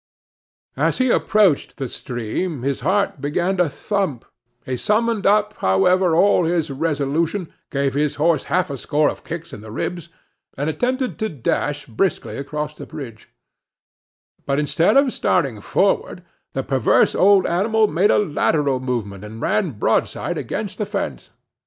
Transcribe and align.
As 0.77 0.97
he 0.97 1.11
approached 1.11 1.77
the 1.77 1.87
stream, 1.87 2.63
his 2.63 2.79
heart 2.79 3.21
began 3.21 3.55
to 3.57 3.69
thump; 3.69 4.25
he 4.65 4.75
summoned 4.75 5.27
up, 5.27 5.53
however, 5.57 6.15
all 6.15 6.45
his 6.45 6.71
resolution, 6.71 7.53
gave 7.69 7.93
his 7.93 8.15
horse 8.15 8.45
half 8.45 8.71
a 8.71 8.79
score 8.79 9.09
of 9.11 9.23
kicks 9.23 9.53
in 9.53 9.61
the 9.61 9.69
ribs, 9.69 10.09
and 10.57 10.71
attempted 10.71 11.19
to 11.19 11.29
dash 11.29 11.85
briskly 11.85 12.35
across 12.35 12.73
the 12.73 12.87
bridge; 12.87 13.29
but 14.47 14.57
instead 14.57 14.97
of 14.97 15.13
starting 15.13 15.61
forward, 15.61 16.23
the 16.53 16.63
perverse 16.63 17.13
old 17.13 17.45
animal 17.45 17.85
made 17.87 18.09
a 18.09 18.17
lateral 18.17 18.79
movement, 18.79 19.23
and 19.23 19.39
ran 19.43 19.69
broadside 19.69 20.35
against 20.35 20.79
the 20.79 20.85
fence. 20.87 21.29